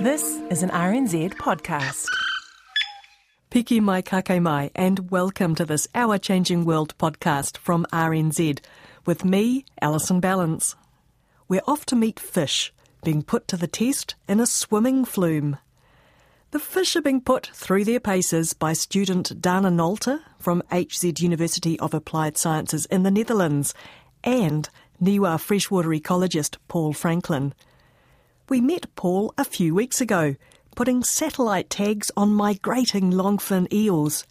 [0.00, 2.06] This is an RNZ podcast.
[3.50, 8.60] Piki mai kake mai, and welcome to this Our Changing World podcast from RNZ
[9.06, 10.74] with me, Alison Ballance.
[11.48, 15.56] We're off to meet fish being put to the test in a swimming flume.
[16.50, 21.80] The fish are being put through their paces by student Dana Nolte from HZ University
[21.80, 23.72] of Applied Sciences in the Netherlands
[24.22, 24.68] and
[25.02, 27.54] NIWA freshwater ecologist Paul Franklin.
[28.48, 30.36] We met Paul a few weeks ago,
[30.76, 34.24] putting satellite tags on migrating longfin eels.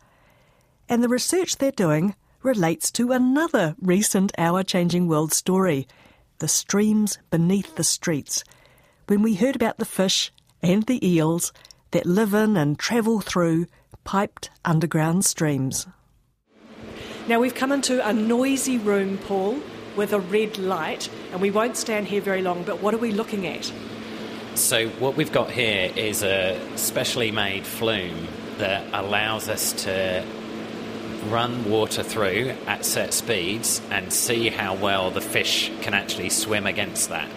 [0.87, 5.85] And the research they're doing relates to another recent Our Changing World story
[6.39, 8.43] the streams beneath the streets,
[9.07, 11.53] when we heard about the fish and the eels
[11.91, 13.65] that live in and travel through
[14.03, 15.87] piped underground streams.
[17.27, 19.59] Now we've come into a noisy room, Paul,
[19.95, 23.11] with a red light, and we won't stand here very long, but what are we
[23.11, 23.71] looking at?
[24.55, 30.25] So, what we've got here is a specially made flume that allows us to
[31.27, 36.65] run water through at set speeds and see how well the fish can actually swim
[36.65, 37.29] against that.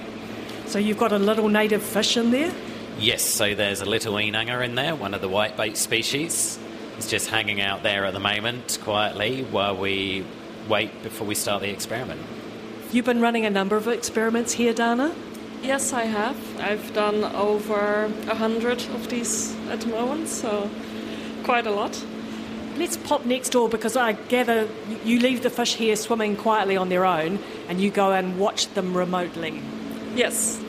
[0.66, 2.54] So, you've got a little native fish in there?
[3.00, 6.56] Yes, so there's a little inanga in there, one of the whitebait species.
[6.98, 10.24] It's just hanging out there at the moment quietly while we
[10.68, 12.20] wait before we start the experiment.
[12.92, 15.12] You've been running a number of experiments here, Dana?
[15.62, 16.36] Yes, I have.
[16.60, 20.70] I've done over a hundred of these at the moment, so
[21.44, 22.04] quite a lot.
[22.76, 24.68] Let's pop next door because I gather
[25.04, 28.72] you leave the fish here swimming quietly on their own and you go and watch
[28.74, 29.60] them remotely.
[30.14, 30.60] Yes.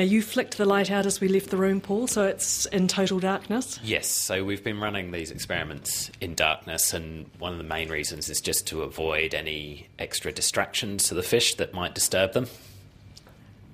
[0.00, 2.88] Now, you flicked the light out as we left the room, Paul, so it's in
[2.88, 3.78] total darkness?
[3.84, 8.30] Yes, so we've been running these experiments in darkness, and one of the main reasons
[8.30, 12.46] is just to avoid any extra distractions to the fish that might disturb them.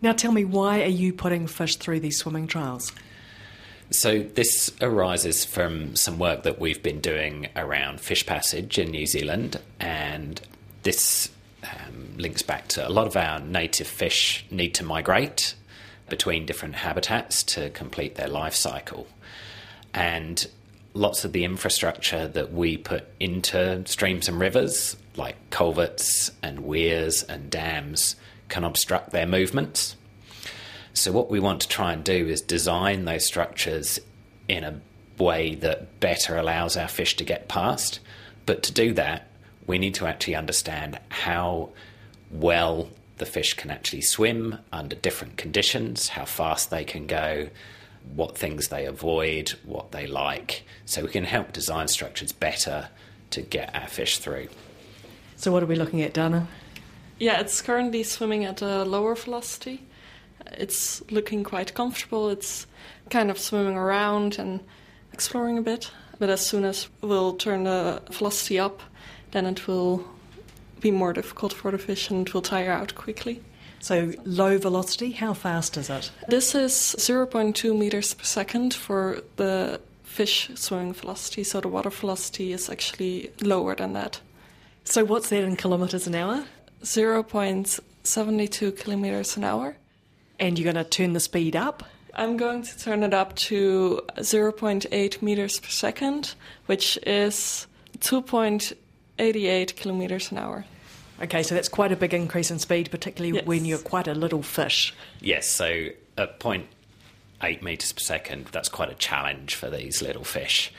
[0.02, 2.90] Now, tell me, why are you putting fish through these swimming trials?
[3.90, 9.06] So, this arises from some work that we've been doing around fish passage in New
[9.06, 10.40] Zealand, and
[10.82, 11.30] this
[11.62, 15.54] um, links back to a lot of our native fish need to migrate
[16.08, 19.06] between different habitats to complete their life cycle.
[19.92, 20.46] And
[20.94, 27.22] lots of the infrastructure that we put into streams and rivers, like culverts and weirs
[27.22, 28.16] and dams,
[28.48, 29.96] can obstruct their movements.
[30.94, 33.98] So, what we want to try and do is design those structures
[34.48, 34.80] in a
[35.18, 38.00] way that better allows our fish to get past.
[38.46, 39.28] But to do that,
[39.66, 41.70] we need to actually understand how
[42.30, 47.48] well the fish can actually swim under different conditions, how fast they can go,
[48.14, 50.64] what things they avoid, what they like.
[50.84, 52.88] So we can help design structures better
[53.30, 54.48] to get our fish through.
[55.36, 56.46] So, what are we looking at, Dana?
[57.18, 59.82] Yeah, it's currently swimming at a lower velocity.
[60.52, 62.30] It's looking quite comfortable.
[62.30, 62.66] It's
[63.10, 64.60] kind of swimming around and
[65.12, 65.90] exploring a bit.
[66.18, 68.80] But as soon as we'll turn the velocity up,
[69.32, 70.06] then it will
[70.80, 73.42] be more difficult for the fish and it will tire out quickly.
[73.78, 76.10] So, low velocity, how fast is it?
[76.28, 82.52] This is 0.2 meters per second for the fish swimming velocity, so the water velocity
[82.52, 84.20] is actually lower than that.
[84.84, 86.44] So, what's that in kilometres an hour?
[86.82, 89.76] 0.72 kilometers an hour.
[90.38, 91.84] And you're going to turn the speed up?
[92.14, 97.66] I'm going to turn it up to 0.8 meters per second, which is
[99.18, 100.64] 2.88 kilometers an hour.
[101.22, 103.46] Okay, so that's quite a big increase in speed, particularly Yes.
[103.46, 104.92] when you're quite a little fish.
[105.20, 110.70] Yes, so at 0.8 metres per second, that's quite a challenge for these little fish.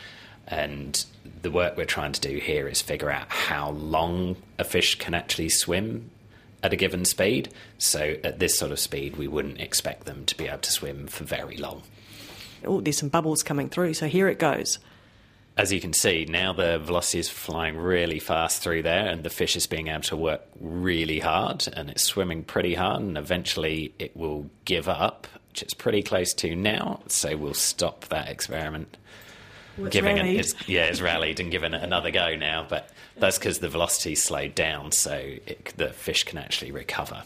[0.48, 1.04] And
[1.42, 5.14] the work we're trying to do here is figure out how long a fish can
[5.14, 6.12] actually swim
[6.64, 7.50] at a given speed.
[7.80, 11.08] So at this sort of speed, we wouldn't expect them to be able to swim
[11.08, 11.82] for very long.
[12.64, 14.80] Oh, there's some bubbles coming through, so here it goes.
[15.58, 19.32] As you can see, now the velocity is flying really fast through there, and the
[19.32, 23.92] fish is being able to work really hard, and it's swimming pretty hard, and eventually
[23.98, 28.98] it will give up, which it's pretty close to now, so we'll stop that experiment.
[29.80, 30.36] Well, giving rallied.
[30.36, 32.66] it, it's, yeah, it's rallied and given it another go now.
[32.68, 37.24] But that's because the velocity slowed down, so it, the fish can actually recover.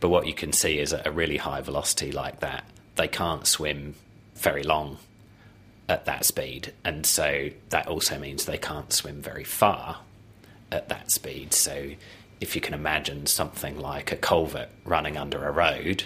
[0.00, 2.64] But what you can see is at a really high velocity like that,
[2.96, 3.96] they can't swim
[4.34, 4.98] very long
[5.88, 10.00] at that speed, and so that also means they can't swim very far
[10.72, 11.52] at that speed.
[11.52, 11.90] So
[12.40, 16.04] if you can imagine something like a culvert running under a road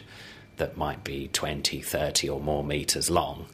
[0.57, 3.47] that might be 20, 30 or more meters long,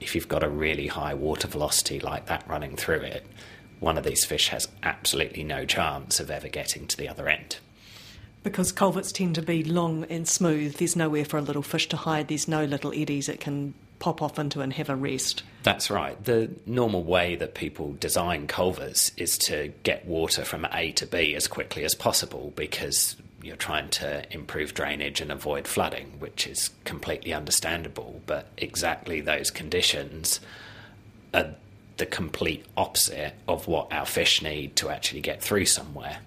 [0.00, 3.26] if you've got a really high water velocity like that running through it,
[3.80, 7.56] one of these fish has absolutely no chance of ever getting to the other end.
[8.42, 11.96] Because culverts tend to be long and smooth, there's nowhere for a little fish to
[11.96, 15.44] hide, there's no little eddies it can pop off into and have a rest.
[15.62, 16.22] That's right.
[16.24, 21.36] The normal way that people design culverts is to get water from A to B
[21.36, 26.70] as quickly as possible because you're trying to improve drainage and avoid flooding, which is
[26.84, 28.20] completely understandable.
[28.26, 30.40] But exactly those conditions
[31.32, 31.54] are
[31.98, 36.18] the complete opposite of what our fish need to actually get through somewhere.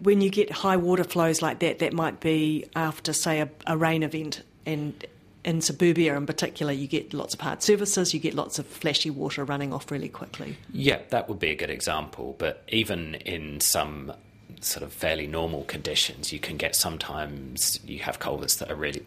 [0.00, 3.76] When you get high water flows like that, that might be after, say, a, a
[3.76, 5.06] rain event, and
[5.44, 9.10] in suburbia in particular, you get lots of hard surfaces, you get lots of flashy
[9.10, 10.58] water running off really quickly.
[10.72, 12.34] Yeah, that would be a good example.
[12.36, 14.12] But even in some
[14.60, 19.04] sort of fairly normal conditions, you can get sometimes you have culverts that are really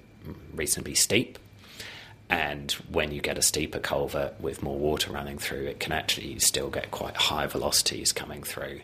[0.54, 1.38] reasonably steep.
[2.30, 6.38] And when you get a steeper culvert with more water running through, it can actually
[6.40, 8.82] still get quite high velocities coming through.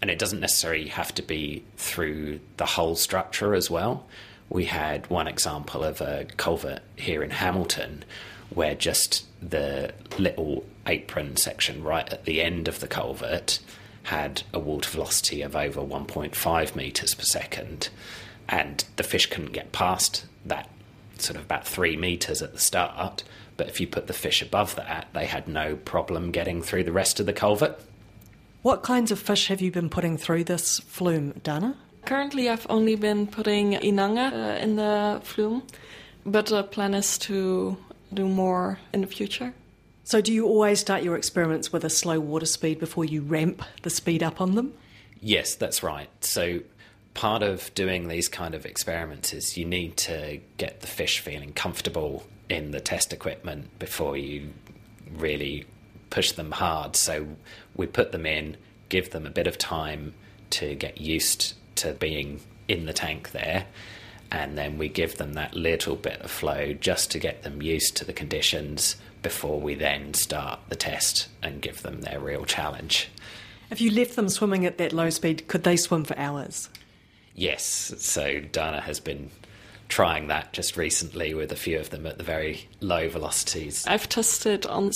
[0.00, 4.06] And it doesn't necessarily have to be through the whole structure as well.
[4.48, 8.04] We had one example of a culvert here in Hamilton
[8.50, 13.58] where just the little apron section right at the end of the culvert
[14.04, 17.90] had a water velocity of over 1.5 metres per second,
[18.48, 20.70] and the fish couldn't get past that
[21.18, 23.22] sort of about three metres at the start.
[23.58, 26.92] But if you put the fish above that, they had no problem getting through the
[26.92, 27.78] rest of the culvert.
[28.68, 31.74] What kinds of fish have you been putting through this flume, Dana?
[32.04, 35.62] Currently, I've only been putting inanga uh, in the flume,
[36.26, 37.78] but the plan is to
[38.12, 39.54] do more in the future.
[40.04, 43.62] So, do you always start your experiments with a slow water speed before you ramp
[43.84, 44.74] the speed up on them?
[45.22, 46.10] Yes, that's right.
[46.22, 46.60] So,
[47.14, 51.54] part of doing these kind of experiments is you need to get the fish feeling
[51.54, 54.52] comfortable in the test equipment before you
[55.16, 55.64] really
[56.10, 56.96] push them hard.
[56.96, 57.28] So,
[57.74, 58.56] we put them in,
[58.88, 60.14] give them a bit of time
[60.50, 63.66] to get used to being in the tank there.
[64.30, 67.96] And then we give them that little bit of flow just to get them used
[67.96, 73.08] to the conditions before we then start the test and give them their real challenge.
[73.70, 76.68] If you left them swimming at that low speed, could they swim for hours?
[77.34, 79.30] Yes, so Dana has been
[79.88, 83.86] trying that just recently with a few of them at the very low velocities.
[83.86, 84.90] I've tested on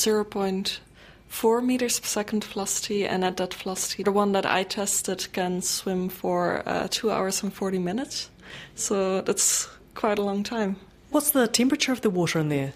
[1.33, 5.63] 0.4 meters per second velocity, and at that velocity, the one that I tested can
[5.63, 8.31] swim for uh, 2 hours and 40 minutes.
[8.75, 10.77] So that's quite a long time.
[11.11, 12.75] What's the temperature of the water in there?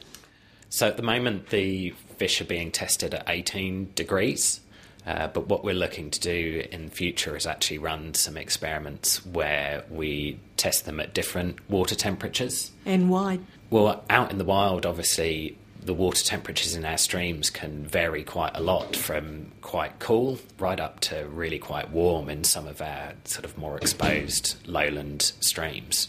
[0.70, 4.60] So at the moment, the fish are being tested at 18 degrees.
[5.06, 9.24] Uh, but what we're looking to do in the future is actually run some experiments
[9.24, 12.72] where we test them at different water temperatures.
[12.84, 13.38] And why?
[13.70, 15.56] Well, out in the wild, obviously,
[15.86, 20.80] the water temperatures in our streams can vary quite a lot from quite cool right
[20.80, 26.08] up to really quite warm in some of our sort of more exposed lowland streams.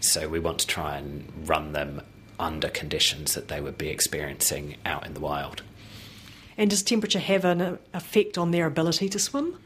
[0.00, 2.02] So we want to try and run them
[2.40, 5.62] under conditions that they would be experiencing out in the wild.
[6.58, 9.56] And does temperature have an effect on their ability to swim?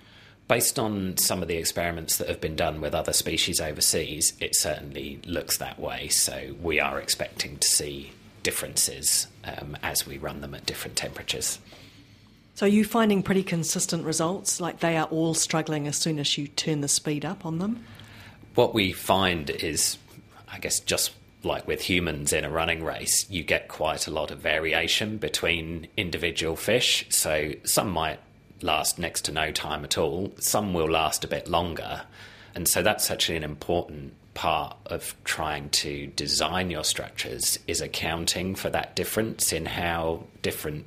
[0.46, 4.54] Based on some of the experiments that have been done with other species overseas, it
[4.54, 6.08] certainly looks that way.
[6.08, 11.58] So we are expecting to see differences um, as we run them at different temperatures.
[12.54, 14.60] So are you finding pretty consistent results?
[14.60, 17.84] Like they are all struggling as soon as you turn the speed up on them?
[18.54, 19.98] What we find is,
[20.50, 21.12] I guess, just
[21.44, 25.86] like with humans in a running race, you get quite a lot of variation between
[25.96, 27.06] individual fish.
[27.10, 28.18] So some might
[28.60, 32.02] last next to no time at all, some will last a bit longer.
[32.54, 38.54] And so that's actually an important part of trying to design your structures is accounting
[38.54, 40.86] for that difference in how different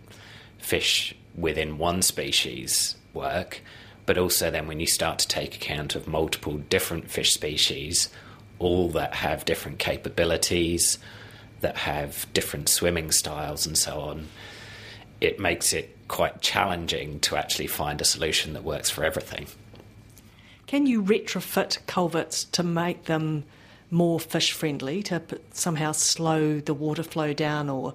[0.58, 3.62] fish within one species work.
[4.06, 8.08] But also, then, when you start to take account of multiple different fish species,
[8.58, 10.98] all that have different capabilities,
[11.60, 14.30] that have different swimming styles, and so on,
[15.20, 19.46] it makes it quite challenging to actually find a solution that works for everything.
[20.72, 23.44] Can you retrofit culverts to make them
[23.90, 27.94] more fish friendly, to somehow slow the water flow down or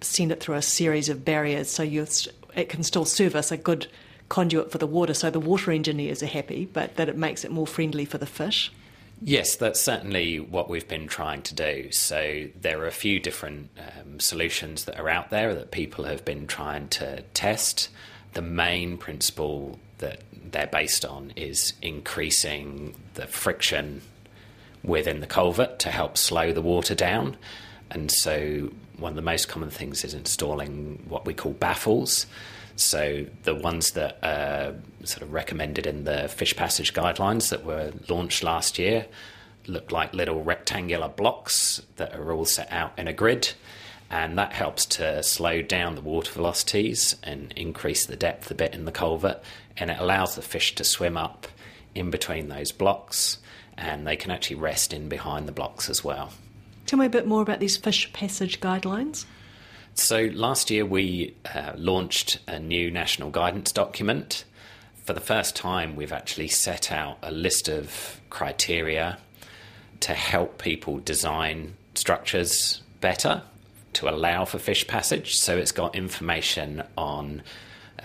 [0.00, 3.88] send it through a series of barriers so it can still serve us a good
[4.28, 7.50] conduit for the water, so the water engineers are happy, but that it makes it
[7.50, 8.70] more friendly for the fish.
[9.20, 11.90] Yes, that's certainly what we've been trying to do.
[11.90, 16.24] So there are a few different um, solutions that are out there that people have
[16.24, 17.88] been trying to test.
[18.34, 20.20] The main principle that
[20.52, 24.02] they're based on is increasing the friction
[24.84, 27.36] within the culvert to help slow the water down.
[27.90, 32.26] And so one of the most common things is installing what we call baffles.
[32.76, 37.92] So the ones that are sort of recommended in the fish passage guidelines that were
[38.08, 39.06] launched last year
[39.66, 43.52] look like little rectangular blocks that are all set out in a grid.
[44.10, 48.74] And that helps to slow down the water velocities and increase the depth a bit
[48.74, 49.42] in the culvert.
[49.76, 51.46] And it allows the fish to swim up
[51.94, 53.38] in between those blocks
[53.76, 56.32] and they can actually rest in behind the blocks as well.
[56.86, 59.24] Tell me a bit more about these fish passage guidelines.
[59.94, 64.44] So last year we uh, launched a new national guidance document.
[65.04, 69.18] For the first time, we've actually set out a list of criteria
[70.00, 73.42] to help people design structures better
[73.94, 75.36] to allow for fish passage.
[75.36, 77.42] So it's got information on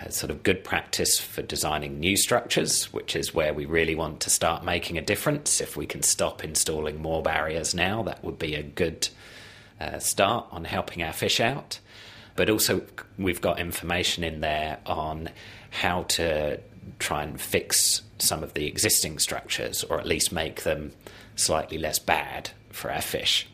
[0.10, 4.30] sort of good practice for designing new structures, which is where we really want to
[4.30, 5.60] start making a difference.
[5.60, 9.10] If we can stop installing more barriers now, that would be a good
[9.82, 11.80] uh, start on helping our fish out.
[12.36, 12.84] But also,
[13.18, 15.30] we've got information in there on
[15.72, 16.60] how to
[17.00, 20.94] try and fix some of the existing structures, or at least make them
[21.36, 23.48] slightly less bad for our fish.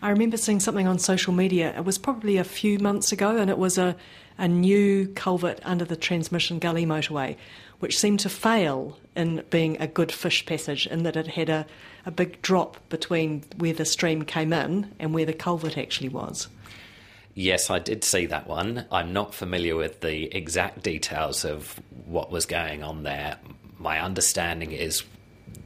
[0.00, 1.72] I remember seeing something on social media.
[1.76, 3.96] It was probably a few months ago, and it was a,
[4.42, 7.36] a new culvert under the Transmission Gully motorway,
[7.78, 11.64] which seemed to fail in being a good fish passage in that it had a,
[12.04, 16.48] a big drop between where the stream came in and where the culvert actually was.
[17.34, 18.84] Yes, I did see that one.
[18.90, 23.36] I'm not familiar with the exact details of what was going on there.
[23.78, 25.04] My understanding is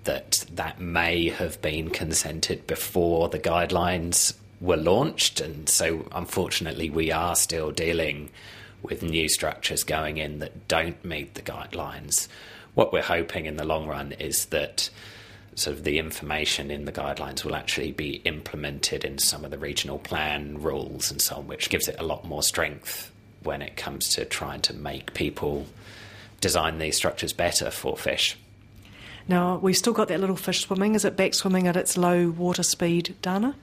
[0.05, 7.11] that that may have been consented before the guidelines were launched, and so unfortunately, we
[7.11, 8.29] are still dealing
[8.87, 12.29] with new structures going in that don't meet the guidelines.
[12.75, 14.91] What we're hoping in the long run is that
[15.55, 19.59] sort of the information in the guidelines will actually be implemented in some of the
[19.59, 23.11] regional plan rules and so on, which gives it a lot more strength
[23.43, 25.67] when it comes to trying to make people
[26.41, 28.37] design these structures better for fish.
[29.29, 30.95] Now, we've still got that little fish swimming.
[30.95, 33.57] Is it back swimming at its low water speed, Dana?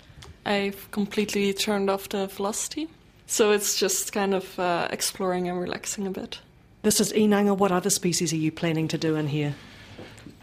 [0.46, 2.90] I've completely turned off the velocity.
[3.26, 6.40] So it's just kind of uh, exploring and relaxing a bit.
[6.84, 7.58] This is inanga.
[7.58, 9.56] What other species are you planning to do in here?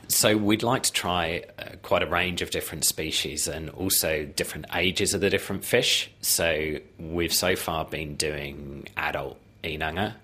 [0.09, 4.67] So we'd like to try uh, quite a range of different species and also different
[4.75, 6.11] ages of the different fish.
[6.21, 10.15] So we've so far been doing adult inanga.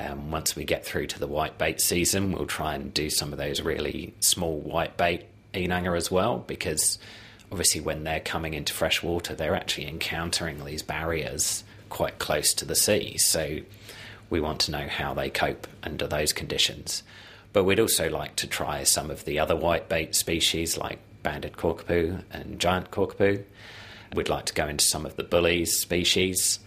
[0.00, 3.32] Um, once we get through to the white bait season, we'll try and do some
[3.32, 6.98] of those really small white bait inanga as well, because
[7.52, 12.64] obviously when they're coming into fresh water, they're actually encountering these barriers quite close to
[12.64, 13.16] the sea.
[13.18, 13.58] So
[14.30, 17.02] we want to know how they cope under those conditions.
[17.52, 22.22] But we'd also like to try some of the other whitebait species like banded kokopu
[22.30, 23.42] and giant kokopu.
[24.14, 26.60] We'd like to go into some of the bullies species.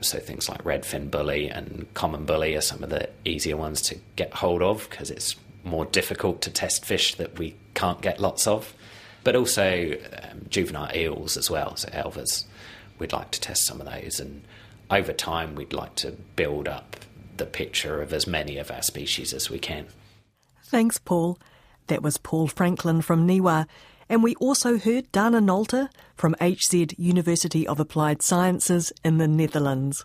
[0.00, 3.98] So things like redfin bully and common bully are some of the easier ones to
[4.16, 8.46] get hold of because it's more difficult to test fish that we can't get lots
[8.46, 8.74] of.
[9.22, 12.44] But also um, juvenile eels as well, so elvers.
[12.98, 14.42] We'd like to test some of those, and
[14.90, 16.96] over time, we'd like to build up
[17.36, 19.86] the picture of as many of our species as we can.
[20.64, 21.38] Thanks, Paul.
[21.86, 23.66] That was Paul Franklin from NIWA.
[24.08, 30.04] And we also heard Dana Nolte from HZ University of Applied Sciences in the Netherlands.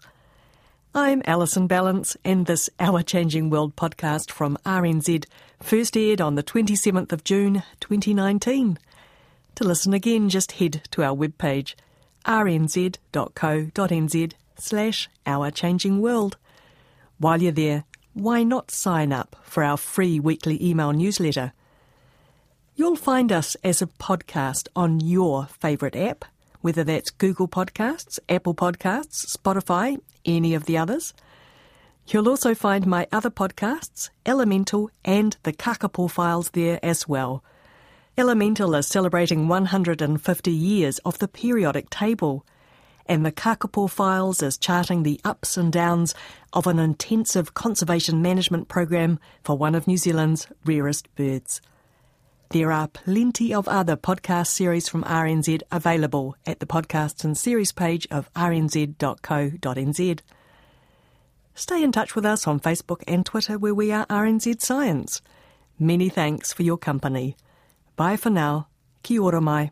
[0.94, 5.26] I'm Alison Ballance, and this Our Changing World podcast from RNZ
[5.62, 8.78] first aired on the 27th of June 2019.
[9.56, 11.76] To listen again, just head to our webpage
[12.26, 12.94] rnz.co.nz
[14.60, 16.38] slash Our Changing World.
[17.18, 17.84] While you're there,
[18.14, 21.54] why not sign up for our free weekly email newsletter?
[22.76, 26.26] You'll find us as a podcast on your favourite app,
[26.62, 31.14] whether that's Google Podcasts, Apple Podcasts, Spotify, any of the others.
[32.08, 37.44] You'll also find my other podcasts, Elemental and the Kakapo Files there as well.
[38.18, 42.46] Elemental is celebrating 150 years of the periodic table
[43.06, 46.16] and the Kakapo Files is charting the ups and downs
[46.54, 51.62] of an intensive conservation management program for one of New Zealand's rarest birds.
[52.50, 57.72] There are plenty of other podcast series from RNZ available at the podcasts and series
[57.72, 60.20] page of rnz.co.nz.
[61.56, 65.22] Stay in touch with us on Facebook and Twitter where we are RNZ Science.
[65.80, 67.36] Many thanks for your company.
[67.96, 68.68] Bye for now.
[69.04, 69.72] Kia ora mai.